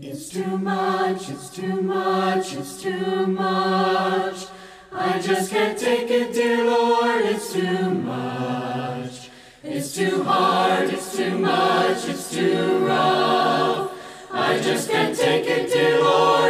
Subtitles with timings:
[0.00, 4.46] It's too much, it's too much, it's too much.
[4.90, 9.28] I just can't take it, dear Lord, it's too much.
[9.62, 13.92] It's too hard, it's too much, it's too rough.
[14.30, 16.41] I just can't take it, dear Lord,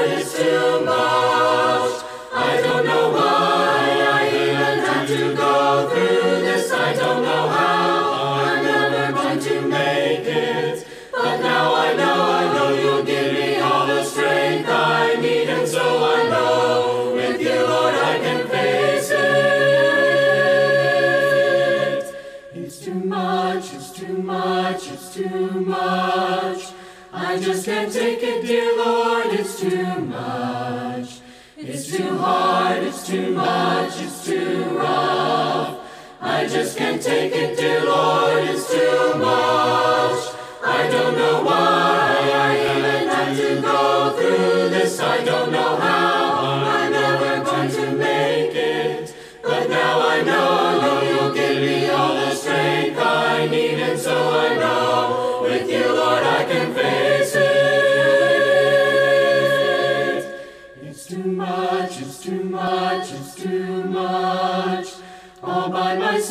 [25.48, 26.72] too much.
[27.12, 31.20] I just can't take it, dear Lord, it's too much.
[31.56, 35.78] It's too hard, it's too much, it's too rough.
[36.20, 40.31] I just can't take it, dear Lord, it's too much.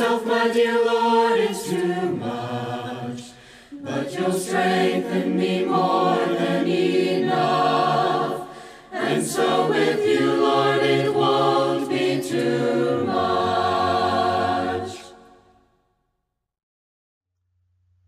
[0.02, 3.22] Myself, my dear Lord, it's too much.
[3.72, 8.48] But you'll strengthen me more than enough.
[8.92, 14.98] And so with you, Lord, it won't be too much.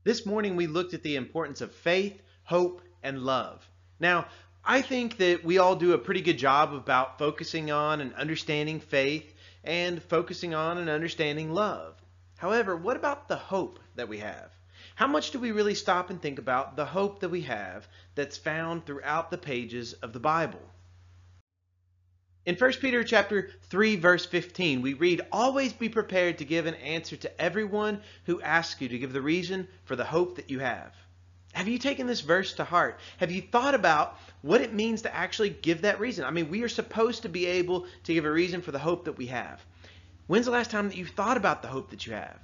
[0.04, 3.70] This morning we looked at the importance of faith, hope, and love.
[4.00, 4.26] Now,
[4.66, 8.80] I think that we all do a pretty good job about focusing on and understanding
[8.80, 9.33] faith
[9.64, 12.02] and focusing on and understanding love.
[12.38, 14.52] However, what about the hope that we have?
[14.96, 18.38] How much do we really stop and think about the hope that we have that's
[18.38, 20.62] found throughout the pages of the Bible?
[22.46, 26.76] In 1 Peter chapter 3 verse 15, we read, "Always be prepared to give an
[26.76, 30.60] answer to everyone who asks you to give the reason for the hope that you
[30.60, 30.94] have."
[31.54, 33.00] Have you taken this verse to heart?
[33.18, 36.26] Have you thought about what it means to actually give that reason?
[36.26, 39.06] I mean, we are supposed to be able to give a reason for the hope
[39.06, 39.64] that we have.
[40.28, 42.40] When's the last time that you've thought about the hope that you have?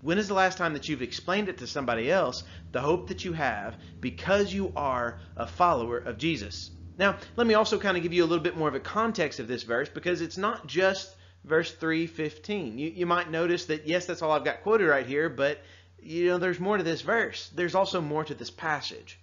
[0.00, 3.24] When is the last time that you've explained it to somebody else, the hope that
[3.24, 6.70] you have because you are a follower of Jesus?
[6.96, 9.40] Now, let me also kind of give you a little bit more of a context
[9.40, 11.14] of this verse because it's not just
[11.44, 12.78] verse 315.
[12.78, 15.60] You, you might notice that, yes, that's all I've got quoted right here, but
[16.04, 17.50] you know, there's more to this verse.
[17.54, 19.18] There's also more to this passage.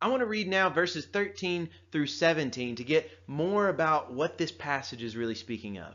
[0.00, 4.52] I want to read now verses 13 through 17 to get more about what this
[4.52, 5.94] passage is really speaking of.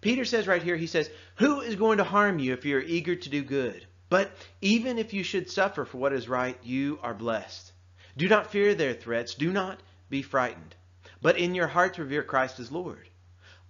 [0.00, 2.82] Peter says right here, he says, Who is going to harm you if you are
[2.82, 3.86] eager to do good?
[4.08, 7.72] But even if you should suffer for what is right, you are blessed.
[8.16, 9.34] Do not fear their threats.
[9.34, 10.74] Do not be frightened.
[11.22, 13.08] But in your hearts revere Christ as Lord.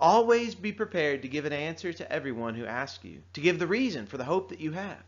[0.00, 3.66] Always be prepared to give an answer to everyone who asks you, to give the
[3.68, 5.02] reason for the hope that you have.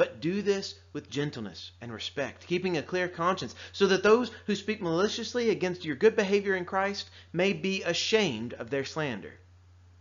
[0.00, 4.54] But do this with gentleness and respect, keeping a clear conscience, so that those who
[4.54, 9.34] speak maliciously against your good behavior in Christ may be ashamed of their slander.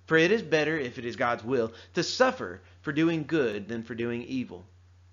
[0.06, 3.84] For it is better, if it is God's will, to suffer for doing good than
[3.84, 4.66] for doing evil.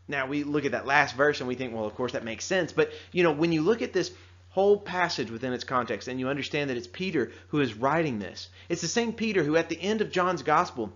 [0.07, 2.45] Now, we look at that last verse and we think, well, of course, that makes
[2.45, 2.71] sense.
[2.71, 4.13] But, you know, when you look at this
[4.51, 8.51] whole passage within its context and you understand that it's Peter who is writing this,
[8.69, 10.93] it's the same Peter who, at the end of John's gospel,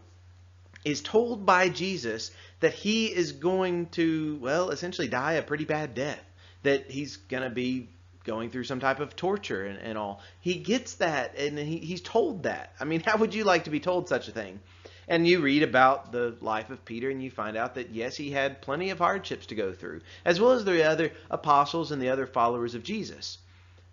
[0.85, 2.31] is told by Jesus
[2.61, 6.23] that he is going to, well, essentially die a pretty bad death,
[6.63, 7.89] that he's going to be
[8.25, 10.21] going through some type of torture and, and all.
[10.41, 12.73] He gets that and he, he's told that.
[12.79, 14.61] I mean, how would you like to be told such a thing?
[15.09, 18.31] And you read about the life of Peter and you find out that, yes, he
[18.31, 22.11] had plenty of hardships to go through, as well as the other apostles and the
[22.11, 23.39] other followers of Jesus.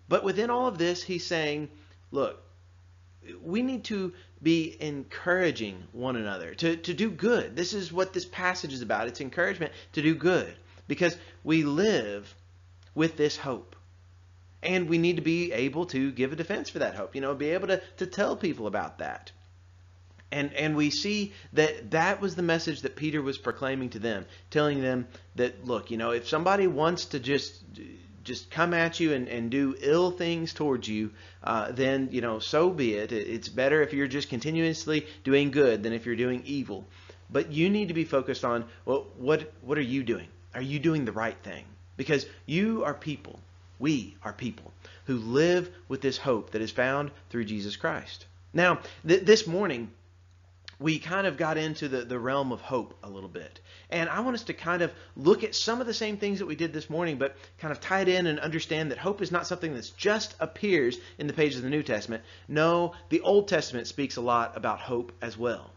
[0.08, 1.70] But within all of this, he's saying,
[2.12, 2.40] look,
[3.42, 4.12] we need to
[4.42, 7.56] be encouraging one another to, to do good.
[7.56, 9.08] This is what this passage is about.
[9.08, 10.54] It's encouragement to do good
[10.86, 12.34] because we live
[12.94, 13.76] with this hope.
[14.62, 17.34] And we need to be able to give a defense for that hope, you know,
[17.34, 19.30] be able to, to tell people about that.
[20.30, 24.26] And, and we see that that was the message that Peter was proclaiming to them,
[24.50, 25.06] telling them
[25.36, 27.62] that, look, you know, if somebody wants to just
[28.28, 31.10] just come at you and, and do ill things towards you,
[31.42, 33.10] uh, then, you know, so be it.
[33.10, 36.84] It's better if you're just continuously doing good than if you're doing evil.
[37.30, 40.28] But you need to be focused on, well, what, what are you doing?
[40.54, 41.64] Are you doing the right thing?
[41.96, 43.40] Because you are people,
[43.78, 44.72] we are people,
[45.06, 48.26] who live with this hope that is found through Jesus Christ.
[48.52, 49.90] Now, th- this morning,
[50.80, 53.60] we kind of got into the, the realm of hope a little bit.
[53.90, 56.46] And I want us to kind of look at some of the same things that
[56.46, 59.32] we did this morning, but kind of tie it in and understand that hope is
[59.32, 62.22] not something that just appears in the pages of the New Testament.
[62.46, 65.72] No, the Old Testament speaks a lot about hope as well.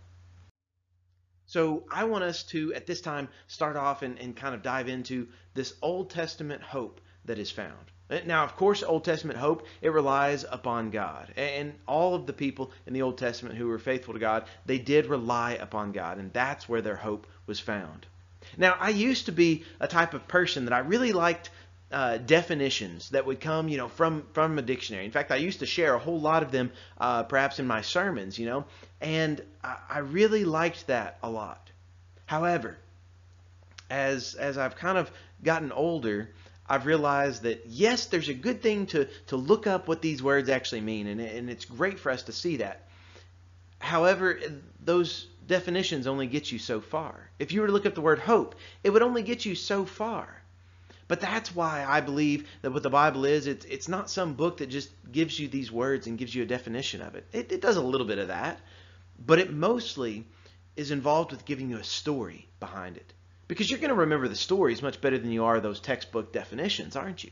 [1.47, 4.87] So I want us to, at this time, start off and, and kind of dive
[4.87, 7.91] into this Old Testament hope that is found.
[8.25, 11.33] Now, of course, Old Testament hope, it relies upon God.
[11.37, 14.79] And all of the people in the Old Testament who were faithful to God, they
[14.79, 18.05] did rely upon God, and that's where their hope was found.
[18.57, 21.49] Now, I used to be a type of person that I really liked
[21.91, 25.05] uh, definitions that would come, you know, from from a dictionary.
[25.05, 27.81] In fact, I used to share a whole lot of them, uh, perhaps in my
[27.81, 28.65] sermons, you know,
[29.01, 31.69] and I, I really liked that a lot.
[32.25, 32.77] However,
[33.89, 35.11] as as I've kind of
[35.43, 36.29] gotten older,
[36.67, 40.49] I've realized that yes, there's a good thing to to look up what these words
[40.49, 42.87] actually mean, and and it's great for us to see that.
[43.79, 44.39] However,
[44.83, 47.29] those definitions only get you so far.
[47.39, 49.85] If you were to look up the word hope, it would only get you so
[49.85, 50.41] far.
[51.07, 54.57] But that's why I believe that what the Bible is, it's, it's not some book
[54.57, 57.25] that just gives you these words and gives you a definition of it.
[57.33, 57.51] it.
[57.51, 58.61] It does a little bit of that,
[59.19, 60.25] but it mostly
[60.77, 63.13] is involved with giving you a story behind it
[63.51, 66.95] because you're going to remember the stories much better than you are those textbook definitions,
[66.95, 67.31] aren't you?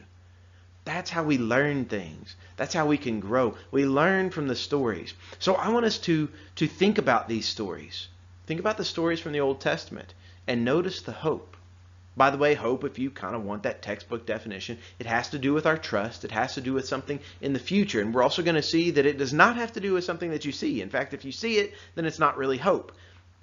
[0.84, 2.36] That's how we learn things.
[2.58, 3.56] That's how we can grow.
[3.72, 5.14] We learn from the stories.
[5.40, 6.28] So I want us to
[6.58, 8.10] to think about these stories.
[8.48, 10.14] Think about the stories from the Old Testament
[10.46, 11.56] and notice the hope.
[12.18, 15.40] By the way, hope, if you kind of want that textbook definition, it has to
[15.40, 16.26] do with our trust.
[16.26, 18.02] It has to do with something in the future.
[18.02, 20.32] And we're also going to see that it does not have to do with something
[20.32, 20.82] that you see.
[20.82, 22.92] In fact, if you see it, then it's not really hope.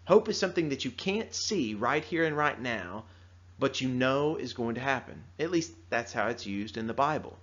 [0.06, 3.04] Hope is something that you can't see right here and right now,
[3.58, 5.24] but you know is going to happen.
[5.38, 7.36] At least that's how it's used in the Bible.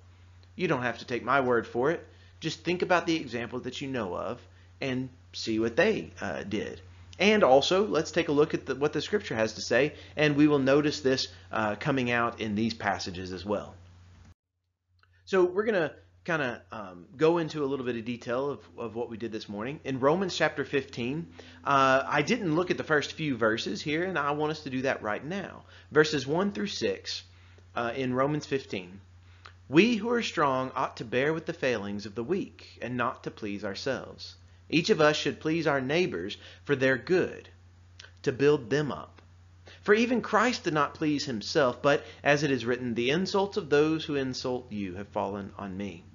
[0.56, 2.08] You don't have to take my word for it.
[2.40, 4.40] Just think about the example that you know of
[4.80, 6.80] and see what they uh, did.
[7.20, 10.36] And also, let's take a look at the, what the scripture has to say, and
[10.36, 13.76] we will notice this uh, coming out in these passages as well.
[15.26, 15.94] So we're going to
[16.26, 19.32] kind of um, go into a little bit of detail of, of what we did
[19.32, 19.80] this morning.
[19.84, 21.28] In Romans chapter 15,
[21.66, 24.70] uh, I didn't look at the first few verses here, and I want us to
[24.70, 25.64] do that right now.
[25.92, 27.24] Verses 1 through 6
[27.76, 29.02] uh, in Romans 15.
[29.68, 33.24] We who are strong ought to bear with the failings of the weak, and not
[33.26, 34.36] to please ourselves.
[34.70, 37.50] Each of us should please our neighbors for their good,
[38.22, 39.22] to build them up.
[39.82, 43.70] For even Christ did not please himself, but, as it is written, the insults of
[43.70, 46.06] those who insult you have fallen on me.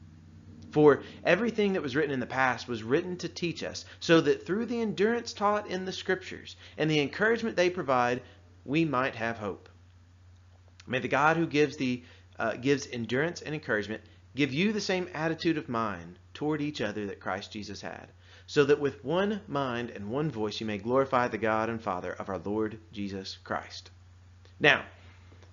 [0.71, 4.45] For everything that was written in the past was written to teach us, so that
[4.45, 8.23] through the endurance taught in the Scriptures and the encouragement they provide,
[8.65, 9.69] we might have hope.
[10.87, 12.03] May the God who gives the
[12.39, 14.03] uh, gives endurance and encouragement
[14.37, 18.13] give you the same attitude of mind toward each other that Christ Jesus had,
[18.47, 22.13] so that with one mind and one voice you may glorify the God and Father
[22.13, 23.91] of our Lord Jesus Christ.
[24.61, 24.85] Now,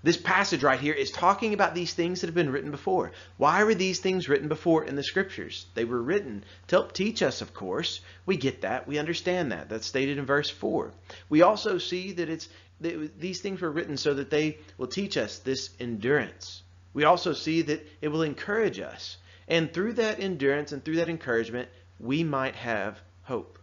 [0.06, 3.12] this passage right here is talking about these things that have been written before.
[3.38, 5.66] Why were these things written before in the scriptures?
[5.74, 8.02] They were written to help teach us, of course.
[8.24, 8.88] We get that.
[8.88, 9.68] We understand that.
[9.68, 10.92] That's stated in verse 4.
[11.28, 12.48] We also see that it's
[12.82, 16.62] that these things were written so that they will teach us this endurance.
[16.94, 19.18] We also see that it will encourage us.
[19.48, 21.70] And through that endurance and through that encouragement,
[22.00, 23.58] we might have hope.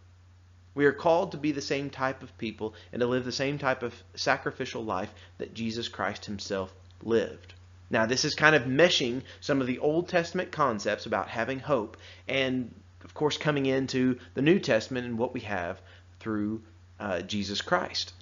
[0.75, 3.57] We are called to be the same type of people and to live the same
[3.57, 6.73] type of sacrificial life that Jesus Christ himself
[7.03, 7.53] lived.
[7.89, 11.97] Now, this is kind of meshing some of the Old Testament concepts about having hope
[12.27, 15.79] and, of course, coming into the New Testament and what we have
[16.19, 16.63] through
[16.99, 18.13] uh, Jesus Christ.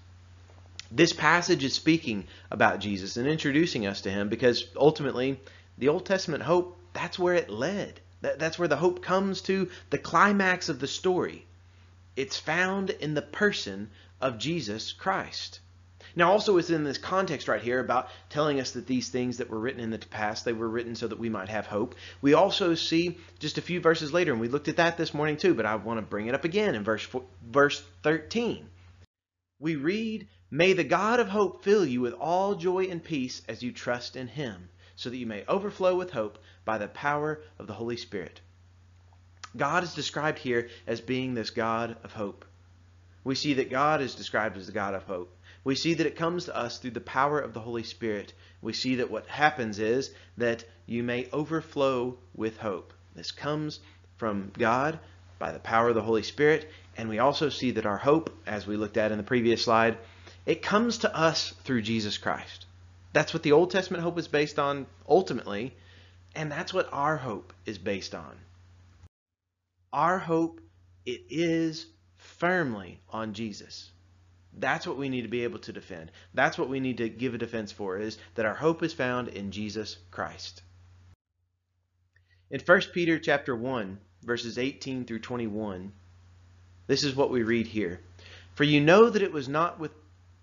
[0.92, 5.40] This passage is speaking about Jesus and introducing us to him because ultimately
[5.78, 8.02] the Old Testament hope, that's where it led.
[8.22, 11.46] That's where the hope comes to the climax of the story.
[12.22, 13.90] It's found in the person
[14.22, 15.60] of Jesus Christ.
[16.16, 19.60] Now, also within this context right here about telling us that these things that were
[19.60, 21.96] written in the past, they were written so that we might have hope.
[22.22, 25.36] We also see just a few verses later, and we looked at that this morning
[25.36, 27.08] too, but I want to bring it up again in verse,
[27.42, 28.70] verse 13.
[29.60, 33.64] We read, May the God of hope fill you with all joy and peace as
[33.64, 37.66] you trust in him, so that you may overflow with hope by the power of
[37.66, 38.42] the Holy Spirit.
[39.56, 42.46] God is described here as being this God of hope.
[43.24, 45.36] We see that God is described as the God of hope.
[45.64, 48.34] We see that it comes to us through the power of the Holy Spirit.
[48.62, 52.94] We see that what happens is that you may overflow with hope.
[53.16, 53.80] This comes
[54.18, 55.00] from God
[55.38, 56.70] by the power of the Holy Spirit.
[56.98, 59.98] And we also see that our hope, as we looked at in the previous slide,
[60.46, 62.66] it comes to us through Jesus Christ.
[63.14, 65.76] That's what the Old Testament hope is based on ultimately,
[66.36, 68.36] and that's what our hope is based on.
[69.94, 70.62] Our hope,
[71.06, 71.86] it is
[72.18, 73.92] firmly on Jesus.
[74.54, 76.12] That's what we need to be able to defend.
[76.34, 79.30] That's what we need to give a defense for is that our hope is found
[79.30, 80.62] in Jesus Christ.
[82.50, 85.94] In 1 Peter chapter 1, verses 18 through 21,
[86.88, 88.02] this is what we read here.
[88.56, 89.92] For you know that it was not with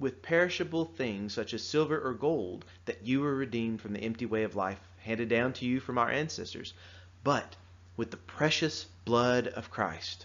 [0.00, 4.26] with perishable things such as silver or gold that you were redeemed from the empty
[4.26, 6.72] way of life handed down to you from our ancestors,
[7.24, 7.56] but
[7.98, 10.24] with the precious blood of Christ,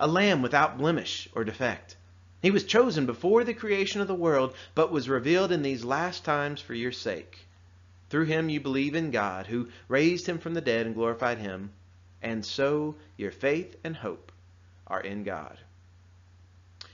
[0.00, 1.94] a lamb without blemish or defect.
[2.40, 6.24] He was chosen before the creation of the world, but was revealed in these last
[6.24, 7.38] times for your sake.
[8.08, 11.70] Through him you believe in God, who raised him from the dead and glorified him,
[12.22, 14.32] and so your faith and hope
[14.86, 15.58] are in God.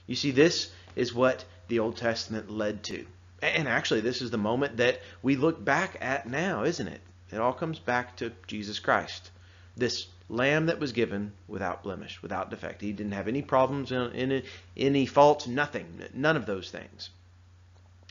[0.07, 3.07] You see, this is what the Old Testament led to.
[3.41, 7.01] And actually, this is the moment that we look back at now, isn't it?
[7.31, 9.31] It all comes back to Jesus Christ.
[9.79, 12.83] This lamb that was given without blemish, without defect.
[12.83, 14.43] He didn't have any problems, uh, in,
[14.77, 17.11] any faults, nothing, none of those things.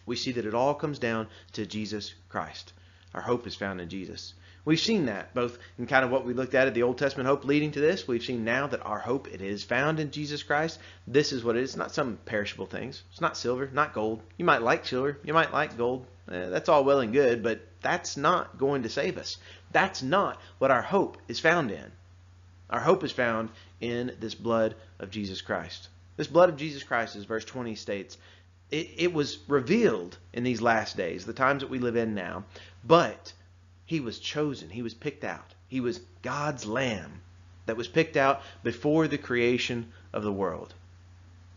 [0.05, 2.73] We see that it all comes down to Jesus Christ.
[3.13, 4.33] Our hope is found in Jesus.
[4.63, 7.27] We've seen that both in kind of what we looked at at the Old Testament
[7.27, 8.07] hope leading to this.
[8.07, 10.79] We've seen now that our hope it is found in Jesus Christ.
[11.07, 11.69] This is what it is.
[11.69, 13.03] It's not some perishable things.
[13.11, 14.21] It's not silver, not gold.
[14.37, 16.05] You might like silver, you might like gold.
[16.31, 19.37] Eh, that's all well and good, but that's not going to save us.
[19.71, 21.91] That's not what our hope is found in.
[22.69, 25.87] Our hope is found in this blood of Jesus Christ.
[26.17, 28.17] This blood of Jesus Christ, as verse 20 states,
[28.71, 32.43] it, it was revealed in these last days, the times that we live in now,
[32.83, 33.31] but
[33.85, 34.69] he was chosen.
[34.69, 35.53] He was picked out.
[35.69, 37.21] He was God's lamb
[37.67, 40.73] that was picked out before the creation of the world.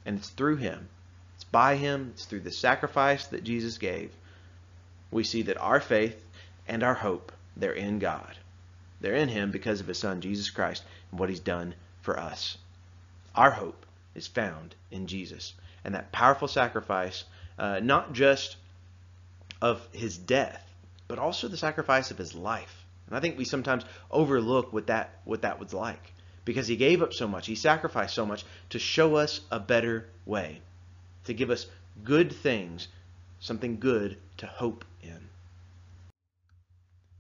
[0.07, 0.89] And it's through him.
[1.37, 2.11] It's by him.
[2.15, 4.13] It's through the sacrifice that Jesus gave.
[5.11, 6.23] We see that our faith
[6.69, 8.37] and our hope, they're in God.
[9.01, 12.59] They're in him because of his son, Jesus Christ, and what he's done for us.
[13.35, 15.55] Our hope is found in Jesus.
[15.85, 17.25] And that powerful sacrifice,
[17.59, 18.57] uh, not just
[19.63, 20.65] of his death,
[21.09, 22.85] but also the sacrifice of his life.
[23.07, 26.13] And I think we sometimes overlook what that what that was like
[26.45, 30.07] because he gave up so much, he sacrificed so much to show us a better
[30.25, 30.61] way,
[31.25, 31.67] to give us
[32.03, 32.89] good things,
[33.41, 35.29] something good to hope in.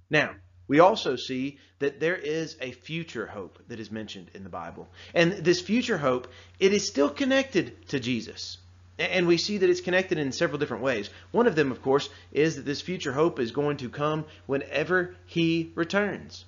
[0.08, 0.34] Now,
[0.68, 4.88] we also see that there is a future hope that is mentioned in the Bible.
[5.14, 6.28] And this future hope,
[6.60, 8.58] it is still connected to Jesus.
[8.98, 11.08] And we see that it's connected in several different ways.
[11.32, 15.16] One of them, of course, is that this future hope is going to come whenever
[15.26, 16.44] he returns.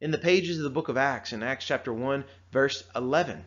[0.00, 3.44] In the pages of the book of Acts, in Acts chapter 1, verse 11,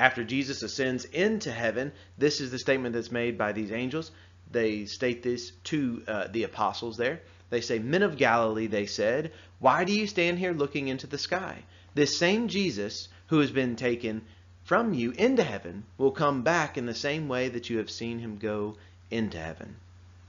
[0.00, 4.10] after Jesus ascends into heaven, this is the statement that's made by these angels.
[4.50, 7.20] They state this to uh, the apostles there.
[7.50, 11.18] They say, Men of Galilee, they said, why do you stand here looking into the
[11.18, 11.64] sky?
[11.94, 14.22] This same Jesus who has been taken
[14.64, 18.20] from you into heaven will come back in the same way that you have seen
[18.20, 18.76] him go
[19.10, 19.76] into heaven.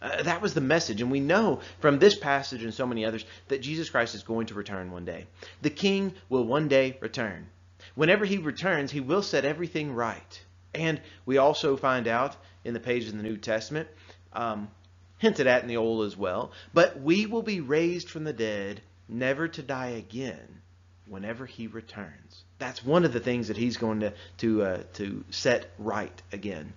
[0.01, 0.99] Uh, that was the message.
[0.99, 4.47] And we know from this passage and so many others that Jesus Christ is going
[4.47, 5.27] to return one day.
[5.61, 7.47] The king will one day return.
[7.95, 10.43] Whenever he returns, he will set everything right.
[10.73, 13.89] And we also find out in the pages of the New Testament,
[14.33, 14.69] um,
[15.17, 18.81] hinted at in the Old as well, but we will be raised from the dead,
[19.07, 20.61] never to die again,
[21.07, 22.43] whenever he returns.
[22.59, 26.73] That's one of the things that he's going to to uh, to set right again.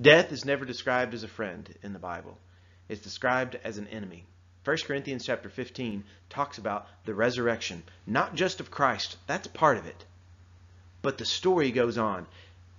[0.00, 2.38] Death is never described as a friend in the Bible.
[2.88, 4.26] It's described as an enemy.
[4.64, 9.86] 1 Corinthians chapter 15 talks about the resurrection, not just of Christ, that's part of
[9.86, 10.04] it.
[11.04, 12.26] But the story goes on.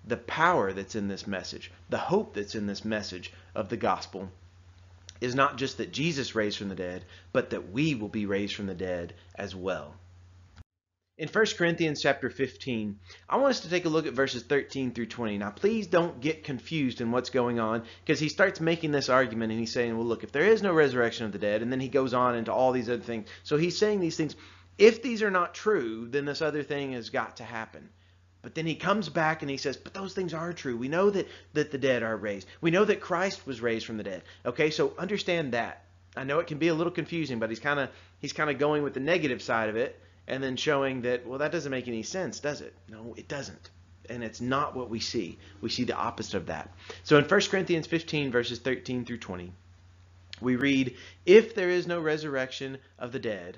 [0.04, 4.32] The power that's in this message, the hope that's in this message of the gospel
[5.22, 8.56] is not just that Jesus raised from the dead, but that we will be raised
[8.56, 9.94] from the dead as well.
[11.20, 12.98] In 1 Corinthians chapter 15,
[13.30, 15.38] I want us to take a look at verses 13 through 20.
[15.38, 19.52] Now, please don't get confused in what's going on because he starts making this argument
[19.52, 21.80] and he's saying, well, look, if there is no resurrection of the dead, and then
[21.80, 23.30] he goes on into all these other things.
[23.44, 24.36] So he's saying these things.
[24.80, 27.90] If these are not true, then this other thing has got to happen.
[28.46, 30.78] But then he comes back and he says, but those things are true.
[30.78, 32.46] We know that, that the dead are raised.
[32.62, 34.22] We know that Christ was raised from the dead.
[34.46, 35.84] Okay, so understand that.
[36.16, 38.60] I know it can be a little confusing, but he's kind of he's kind of
[38.60, 41.88] going with the negative side of it and then showing that, well, that doesn't make
[41.88, 42.76] any sense, does it?
[42.88, 43.72] No, it doesn't.
[44.12, 45.40] And it's not what we see.
[45.62, 46.70] We see the opposite of that.
[47.04, 49.54] So in 1 Corinthians 15, verses 13 through 20,
[50.40, 53.58] we read, If there is no resurrection of the dead,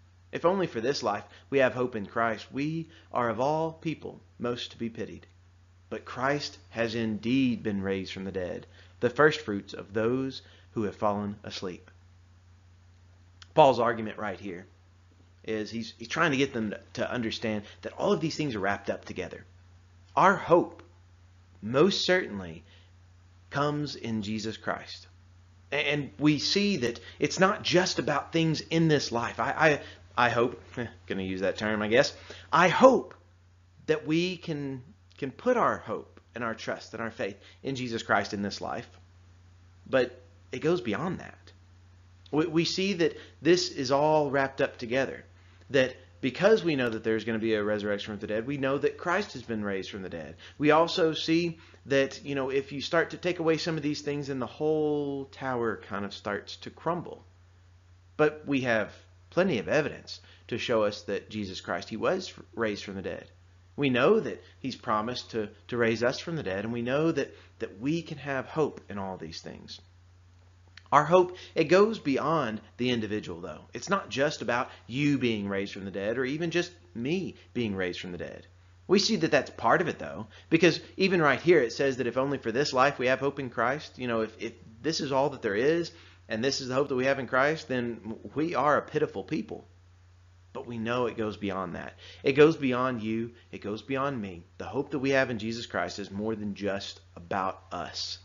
[0.31, 4.21] If only for this life we have hope in Christ, we are of all people
[4.39, 5.27] most to be pitied.
[5.89, 8.65] But Christ has indeed been raised from the dead,
[9.01, 11.91] the firstfruits of those who have fallen asleep.
[13.53, 14.65] Paul's argument right here
[15.43, 18.59] is he's, he's trying to get them to, understand that all of these things are
[18.59, 19.43] wrapped up together.
[20.15, 20.83] Our hope
[21.61, 22.63] most certainly
[23.49, 25.07] comes in Jesus Christ.
[25.71, 29.39] And we see that it's not just about things in this life.
[29.39, 29.81] I, I,
[30.17, 32.13] I hope, going to use that term, I guess.
[32.51, 33.15] I hope
[33.87, 34.83] that we can,
[35.17, 38.61] can put our hope and our trust and our faith in Jesus Christ in this
[38.61, 38.89] life.
[39.89, 41.51] But it goes beyond that.
[42.31, 45.25] We, we see that this is all wrapped up together.
[45.69, 48.57] That because we know that there's going to be a resurrection from the dead, we
[48.57, 50.35] know that Christ has been raised from the dead.
[50.57, 54.01] We also see that, you know, if you start to take away some of these
[54.01, 57.25] things, then the whole tower kind of starts to crumble.
[58.17, 58.93] But we have
[59.31, 63.31] plenty of evidence to show us that Jesus Christ, he was raised from the dead.
[63.75, 67.11] We know that he's promised to, to raise us from the dead, and we know
[67.11, 69.79] that, that we can have hope in all these things.
[70.91, 73.61] Our hope, it goes beyond the individual, though.
[73.73, 77.75] It's not just about you being raised from the dead or even just me being
[77.75, 78.45] raised from the dead.
[78.87, 82.07] We see that that's part of it, though, because even right here it says that
[82.07, 84.99] if only for this life we have hope in Christ, you know, if, if this
[84.99, 85.93] is all that there is
[86.31, 89.21] and this is the hope that we have in Christ, then we are a pitiful
[89.21, 89.67] people.
[90.53, 91.93] But we know it goes beyond that.
[92.23, 94.43] It goes beyond you, it goes beyond me.
[94.57, 98.17] The hope that we have in Jesus Christ is more than just about us.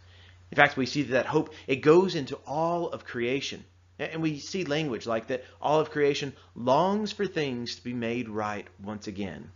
[0.52, 3.64] In fact, we see that, hope, it goes into all of creation.
[3.98, 8.28] And we see language like that all of creation longs for things to be made
[8.28, 9.50] right once again.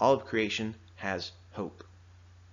[0.00, 1.84] All of creation has hope.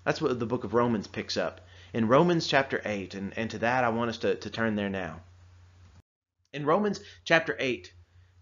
[0.04, 1.62] That's what the book of Romans picks up.
[1.94, 4.90] In Romans chapter 8, and, and to that I want us to, to turn there
[4.90, 5.22] now.
[6.52, 7.94] In Romans chapter 8,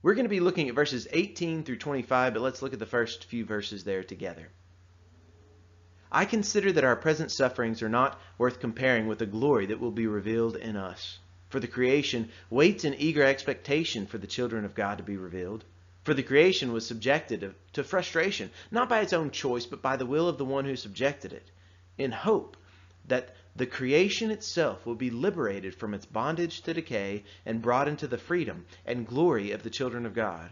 [0.02, 2.86] we're going to be looking at verses 18 through 25, but let's look at the
[2.86, 4.48] first few verses there together.
[6.10, 9.91] I consider that our present sufferings are not worth comparing with the glory that will
[9.91, 11.20] be revealed in us.
[11.50, 15.65] For the creation waits in eager expectation for the children of God to be revealed.
[16.06, 20.06] For the creation was subjected to frustration, not by its own choice, but by the
[20.06, 21.52] will of the one who subjected it,
[21.98, 22.56] in hope
[23.10, 28.08] that the creation itself will be liberated from its bondage to decay and brought into
[28.08, 30.50] the freedom and glory of the children of God.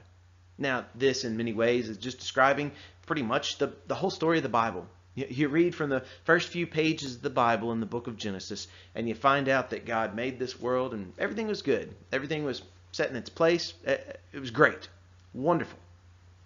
[0.58, 2.72] Now, this in many ways is just describing
[3.06, 4.88] pretty much the, the whole story of the Bible.
[5.14, 8.68] You read from the first few pages of the Bible in the book of Genesis,
[8.96, 11.94] and you find out that God made this world and everything was good.
[12.12, 13.74] Everything was set in its place.
[13.86, 14.90] It was great,
[15.34, 15.80] wonderful.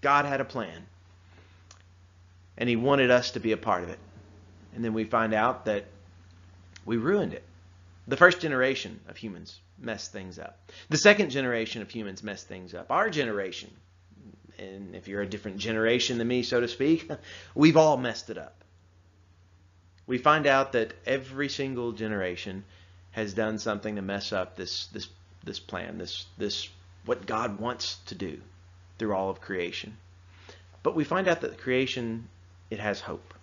[0.01, 0.85] God had a plan,
[2.57, 3.99] and He wanted us to be a part of it.
[4.75, 5.85] And then we find out that
[6.85, 7.43] we ruined it.
[8.07, 10.57] The first generation of humans messed things up.
[10.89, 12.91] The second generation of humans messed things up.
[12.91, 13.71] Our generation,
[14.57, 17.09] and if you're a different generation than me, so to speak,
[17.55, 18.59] we've all messed it up
[20.09, 22.63] we find out that every single generation
[23.11, 25.07] has done something to mess up this this
[25.43, 26.67] this plan, this this
[27.05, 28.41] what God wants to do
[28.97, 29.95] through all of creation.
[30.81, 32.27] But we find out that creation
[32.71, 33.35] it has hope.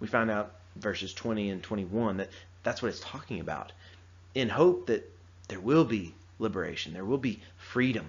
[0.00, 2.30] We find out verses 20 and 21 that
[2.62, 3.72] that's what it's talking about.
[4.34, 5.10] In hope that
[5.48, 8.06] there will be liberation, there will be freedom.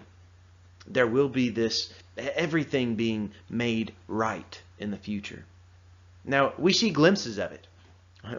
[0.85, 5.45] There will be this everything being made right in the future.
[6.25, 7.67] Now, we see glimpses of it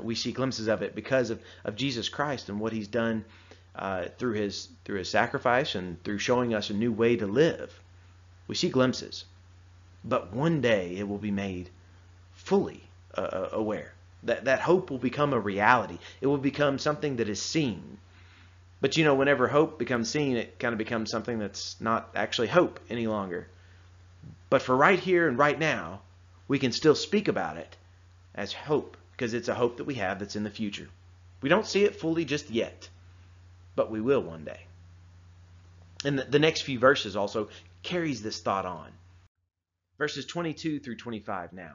[0.03, 3.25] we see glimpses of it because of, of Jesus Christ and what he's done
[3.77, 7.79] uh, through his through his sacrifice and through showing us a new way to live.
[8.47, 9.25] We see glimpses,
[10.05, 11.71] but one day it will be made
[12.33, 12.85] fully
[13.17, 13.93] uh, uh, aware.
[14.25, 15.99] That that hope will become a reality.
[16.21, 17.99] It will become something that is seen.
[18.81, 22.49] But you know, whenever hope becomes seen, it kind of becomes something that's not actually
[22.49, 23.49] hope any longer.
[24.51, 26.03] But for right here and right now,
[26.49, 27.77] we can still speak about it
[28.35, 30.89] as hope because it's a hope that we have that's in the future.
[31.41, 32.89] We don't see it fully just yet,
[33.77, 34.61] but we will one day.
[36.05, 37.49] And the, the next few verses also
[37.83, 38.93] carries this thought on.
[39.99, 41.75] Verses 22 through 25 now.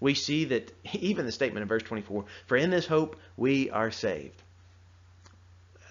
[0.00, 3.90] We see that even the statement in verse 24, for in this hope we are
[3.90, 4.42] saved.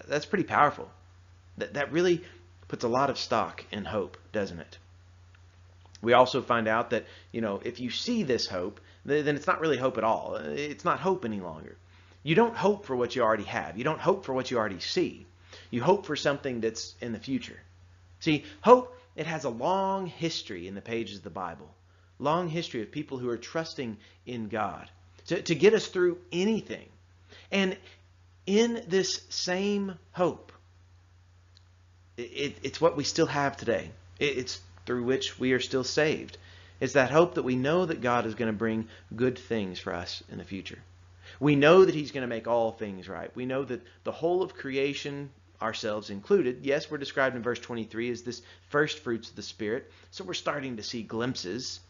[0.06, 0.88] That's pretty powerful.
[1.58, 2.22] That, that really
[2.68, 4.78] puts a lot of stock in hope, doesn't it?
[6.02, 9.60] We also find out that, you know, if you see this hope, then it's not
[9.60, 10.34] really hope at all.
[10.36, 11.76] It's not hope any longer.
[12.22, 13.78] You don't hope for what you already have.
[13.78, 15.26] You don't hope for what you already see.
[15.70, 17.58] You hope for something that's in the future.
[18.20, 21.68] See, hope, it has a long history in the pages of the Bible.
[22.18, 24.88] Long history of people who are trusting in God
[25.26, 26.88] to, to get us through anything.
[27.50, 27.76] And
[28.46, 30.52] in this same hope,
[32.16, 33.90] it, it's what we still have today.
[34.18, 36.38] It, it's through which we are still saved.
[36.80, 39.94] It's that hope that we know that God is going to bring good things for
[39.94, 40.78] us in the future.
[41.40, 43.34] We know that He's going to make all things right.
[43.34, 48.10] We know that the whole of creation, ourselves included, yes, we're described in verse 23
[48.10, 49.90] as this first fruits of the Spirit.
[50.10, 51.80] So we're starting to see glimpses,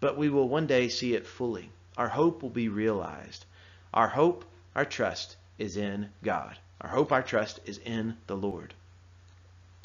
[0.00, 1.70] but we will one day see it fully.
[1.96, 3.44] Our hope will be realized.
[3.92, 6.56] Our hope, our trust is in God.
[6.80, 8.74] Our hope, our trust is in the Lord.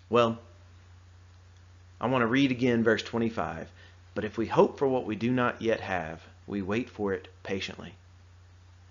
[0.10, 0.40] Well,
[2.00, 3.70] I want to read again verse 25.
[4.16, 7.28] But if we hope for what we do not yet have, we wait for it
[7.42, 7.96] patiently.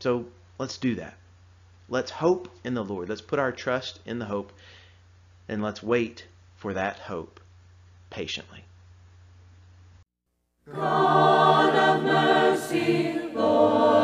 [0.01, 0.27] So
[0.59, 1.17] let's do that.
[1.89, 3.09] Let's hope in the Lord.
[3.09, 4.53] Let's put our trust in the hope,
[5.49, 7.39] and let's wait for that hope
[8.11, 8.65] patiently.
[10.71, 14.02] God of mercy, Lord.